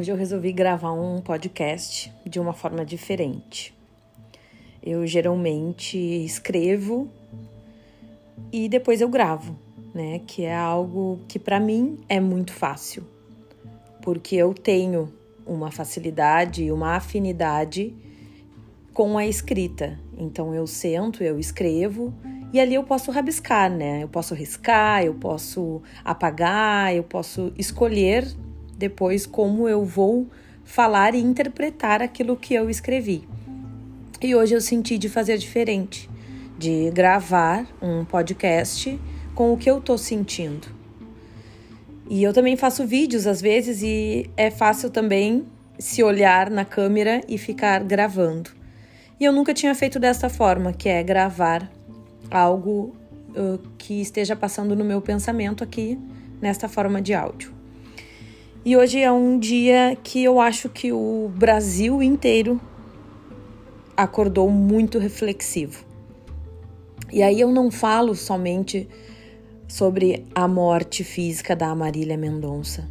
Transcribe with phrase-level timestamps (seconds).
[0.00, 3.74] Hoje eu resolvi gravar um podcast de uma forma diferente.
[4.82, 7.06] Eu geralmente escrevo
[8.50, 9.58] e depois eu gravo,
[9.94, 10.22] né?
[10.26, 13.06] Que é algo que para mim é muito fácil,
[14.00, 15.12] porque eu tenho
[15.46, 17.94] uma facilidade e uma afinidade
[18.94, 20.00] com a escrita.
[20.16, 22.10] Então eu sento, eu escrevo
[22.54, 24.02] e ali eu posso rabiscar, né?
[24.02, 28.26] Eu posso riscar, eu posso apagar, eu posso escolher
[28.80, 30.26] depois como eu vou
[30.64, 33.28] falar e interpretar aquilo que eu escrevi.
[34.22, 36.08] E hoje eu senti de fazer diferente,
[36.58, 38.98] de gravar um podcast
[39.34, 40.66] com o que eu tô sentindo.
[42.08, 45.44] E eu também faço vídeos às vezes e é fácil também
[45.78, 48.50] se olhar na câmera e ficar gravando.
[49.18, 51.70] E eu nunca tinha feito desta forma, que é gravar
[52.30, 52.96] algo
[53.36, 55.98] uh, que esteja passando no meu pensamento aqui
[56.40, 57.59] nesta forma de áudio.
[58.62, 62.60] E hoje é um dia que eu acho que o Brasil inteiro
[63.96, 65.82] acordou muito reflexivo.
[67.10, 68.86] E aí eu não falo somente
[69.66, 72.86] sobre a morte física da Marília Mendonça,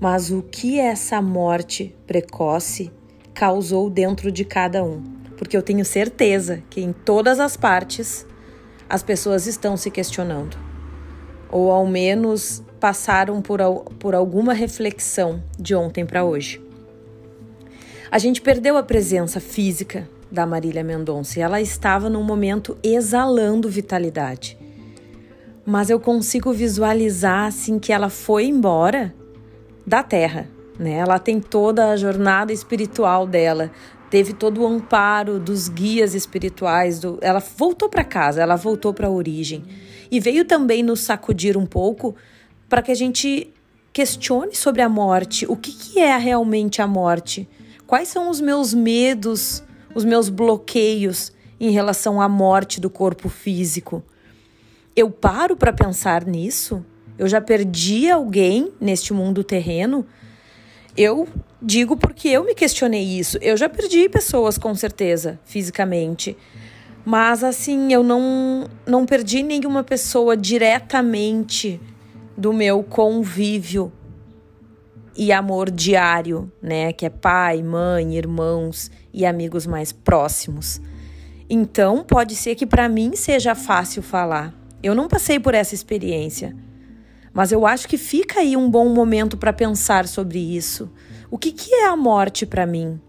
[0.00, 2.92] mas o que essa morte precoce
[3.34, 5.02] causou dentro de cada um.
[5.36, 8.24] Porque eu tenho certeza que em todas as partes
[8.88, 10.56] as pessoas estão se questionando,
[11.50, 13.60] ou ao menos passaram por,
[13.98, 16.60] por alguma reflexão de ontem para hoje.
[18.10, 23.68] A gente perdeu a presença física da Marília Mendonça e ela estava num momento exalando
[23.68, 24.56] vitalidade.
[25.64, 29.14] Mas eu consigo visualizar assim que ela foi embora
[29.86, 30.48] da Terra,
[30.78, 30.92] né?
[30.92, 33.70] Ela tem toda a jornada espiritual dela,
[34.10, 37.18] teve todo o amparo dos guias espirituais, do...
[37.20, 39.64] ela voltou para casa, ela voltou para a origem
[40.10, 42.14] e veio também nos sacudir um pouco
[42.68, 43.52] para que a gente
[43.92, 45.46] questione sobre a morte.
[45.48, 47.48] O que, que é realmente a morte?
[47.86, 49.62] Quais são os meus medos,
[49.94, 54.04] os meus bloqueios em relação à morte do corpo físico?
[54.94, 56.84] Eu paro para pensar nisso?
[57.18, 60.06] Eu já perdi alguém neste mundo terreno?
[60.96, 61.26] Eu
[61.60, 63.38] digo porque eu me questionei isso.
[63.40, 66.36] Eu já perdi pessoas com certeza, fisicamente.
[67.04, 71.80] Mas assim, eu não não perdi nenhuma pessoa diretamente
[72.38, 73.92] do meu convívio
[75.16, 76.92] e amor diário, né?
[76.92, 80.80] Que é pai, mãe, irmãos e amigos mais próximos.
[81.50, 84.54] Então, pode ser que para mim seja fácil falar.
[84.80, 86.54] Eu não passei por essa experiência,
[87.32, 90.88] mas eu acho que fica aí um bom momento para pensar sobre isso.
[91.28, 93.00] O que, que é a morte para mim?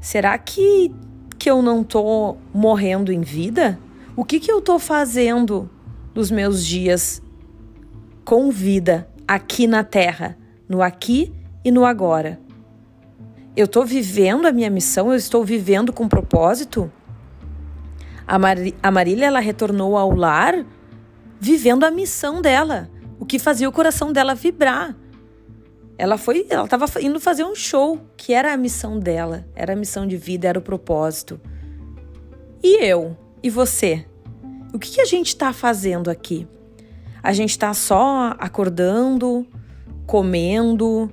[0.00, 0.92] Será que,
[1.38, 3.78] que eu não tô morrendo em vida?
[4.16, 5.70] O que, que eu tô fazendo
[6.12, 7.22] dos meus dias
[8.24, 10.36] com vida aqui na Terra,
[10.68, 11.32] no aqui
[11.64, 12.40] e no agora.
[13.56, 16.90] Eu estou vivendo a minha missão, eu estou vivendo com propósito.
[18.26, 20.64] A, Mar a Marília ela retornou ao lar
[21.38, 22.90] vivendo a missão dela,
[23.20, 24.96] o que fazia o coração dela vibrar.
[25.96, 29.76] Ela foi, ela estava indo fazer um show, que era a missão dela, era a
[29.76, 31.40] missão de vida, era o propósito.
[32.62, 33.16] E eu?
[33.42, 34.06] E você?
[34.72, 36.48] O que, que a gente está fazendo aqui?
[37.24, 39.46] A gente está só acordando,
[40.06, 41.10] comendo,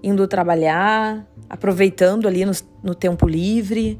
[0.00, 3.98] indo trabalhar, aproveitando ali no, no tempo livre.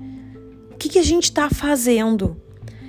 [0.71, 2.41] O que, que a gente está fazendo?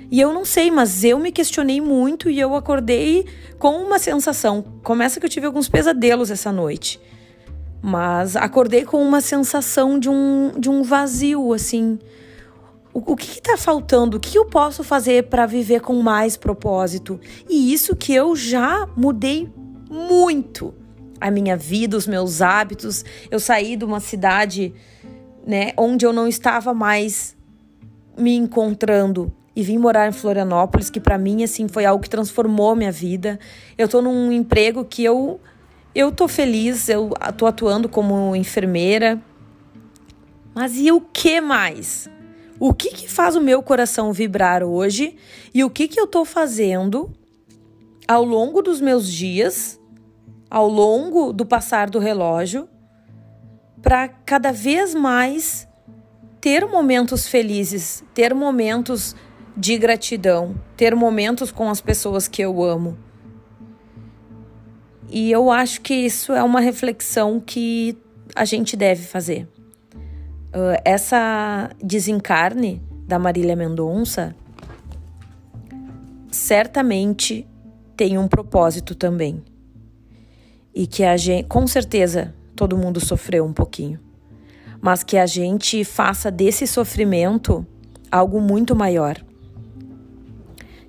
[0.08, 3.26] E eu não sei, mas eu me questionei muito e eu acordei
[3.58, 4.62] com uma sensação.
[4.84, 7.00] Começa que eu tive alguns pesadelos essa noite.
[7.82, 11.98] Mas acordei com uma sensação de um, de um vazio, assim.
[12.92, 14.16] O, que está faltando?
[14.16, 17.20] O que eu posso fazer para viver com mais propósito?
[17.48, 19.48] E isso que eu já mudei
[19.88, 20.74] muito
[21.20, 23.04] a minha vida, os meus hábitos.
[23.30, 24.74] Eu saí de uma cidade,
[25.46, 27.36] né, onde eu não estava mais
[28.18, 32.74] me encontrando e vim morar em Florianópolis, que para mim assim foi algo que transformou
[32.74, 33.38] minha vida.
[33.78, 35.40] Eu tô num emprego que eu
[35.92, 39.20] eu tô feliz, eu tô atuando como enfermeira.
[40.54, 42.08] Mas e o que mais?
[42.60, 45.16] O que, que faz o meu coração vibrar hoje
[45.54, 47.10] e o que, que eu estou fazendo
[48.06, 49.80] ao longo dos meus dias,
[50.50, 52.68] ao longo do passar do relógio,
[53.80, 55.66] para cada vez mais
[56.38, 59.16] ter momentos felizes, ter momentos
[59.56, 62.98] de gratidão, ter momentos com as pessoas que eu amo.
[65.08, 67.96] E eu acho que isso é uma reflexão que
[68.34, 69.48] a gente deve fazer.
[70.52, 74.34] Uh, essa desencarne da Marília Mendonça
[76.30, 77.46] certamente
[77.96, 79.42] tem um propósito também.
[80.74, 84.00] E que a gente, com certeza, todo mundo sofreu um pouquinho,
[84.80, 87.66] mas que a gente faça desse sofrimento
[88.10, 89.16] algo muito maior.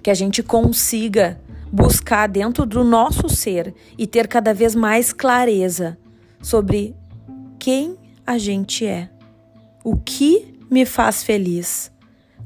[0.02, 1.40] Que a gente consiga
[1.72, 5.98] buscar dentro do nosso ser e ter cada vez mais clareza
[6.42, 6.96] sobre
[7.60, 9.11] quem a gente é,
[9.83, 11.92] o que me faz feliz,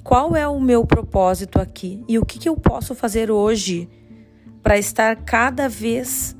[0.04, 3.90] qual é o meu propósito aqui e o que, que eu posso fazer hoje
[4.62, 6.36] para estar cada vez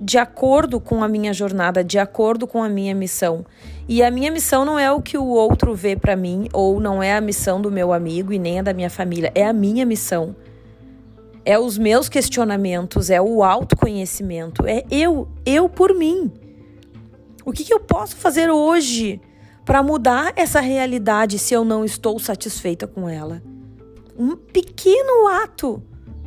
[0.00, 3.44] de acordo com a minha jornada, de acordo com a minha missão.
[3.88, 7.02] E a minha missão não é o que o outro vê para mim, ou não
[7.02, 9.84] é a missão do meu amigo e nem a da minha família, é a minha
[9.84, 10.36] missão.
[11.44, 16.30] É os meus questionamentos, é o autoconhecimento, é eu, eu por mim.
[17.44, 19.20] O que, que eu posso fazer hoje
[19.68, 23.42] para mudar essa realidade se eu não estou satisfeita com ela?
[24.18, 25.82] Um pequeno ato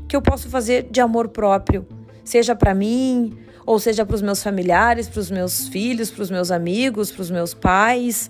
[0.07, 1.87] que eu posso fazer de amor próprio,
[2.23, 3.35] seja para mim,
[3.65, 7.23] ou seja para os meus familiares, para os meus filhos, para os meus amigos, para
[7.23, 8.29] os meus pais,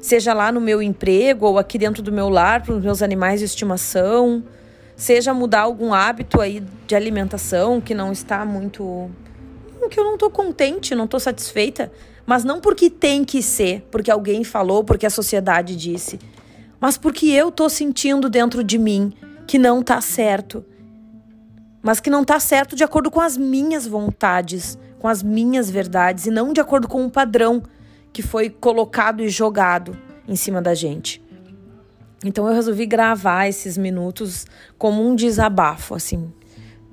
[0.00, 3.40] seja lá no meu emprego ou aqui dentro do meu lar, para os meus animais
[3.40, 4.42] de estimação,
[4.96, 9.10] seja mudar algum hábito aí de alimentação que não está muito
[9.90, 11.92] que eu não estou contente, não estou satisfeita,
[12.26, 16.18] mas não porque tem que ser, porque alguém falou, porque a sociedade disse,
[16.80, 19.12] mas porque eu estou sentindo dentro de mim
[19.46, 20.64] que não está certo
[21.86, 26.26] mas que não está certo de acordo com as minhas vontades, com as minhas verdades
[26.26, 27.62] e não de acordo com um padrão
[28.12, 29.96] que foi colocado e jogado
[30.26, 31.22] em cima da gente.
[32.24, 34.46] Então eu resolvi gravar esses minutos
[34.76, 36.28] como um desabafo, assim,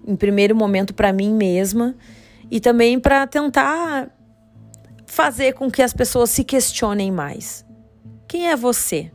[0.07, 1.95] em primeiro momento para mim mesma
[2.51, 4.11] e também para tentar
[5.13, 7.63] fazer com que as pessoas se questionem mais.
[8.27, 9.11] Quem é você?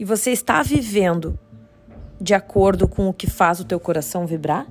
[0.00, 1.38] E você está vivendo
[2.18, 4.66] de acordo com o que faz o teu coração vibrar?